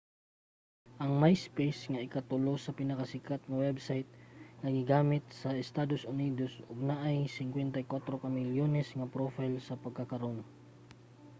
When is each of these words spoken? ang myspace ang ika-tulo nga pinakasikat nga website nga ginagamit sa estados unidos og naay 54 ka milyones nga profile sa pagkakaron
ang 1.03 1.11
myspace 1.21 1.81
ang 1.85 1.99
ika-tulo 2.07 2.51
nga 2.65 2.77
pinakasikat 2.79 3.39
nga 3.45 3.61
website 3.65 4.09
nga 4.61 4.69
ginagamit 4.77 5.23
sa 5.41 5.59
estados 5.63 6.03
unidos 6.13 6.51
og 6.69 6.77
naay 6.89 7.17
54 7.39 8.21
ka 8.23 8.29
milyones 8.37 8.89
nga 8.97 9.11
profile 9.15 9.57
sa 9.61 9.79
pagkakaron 9.83 10.37